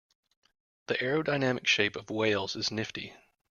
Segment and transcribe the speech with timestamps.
[0.87, 3.13] The aerodynamic shape of whales is nifty.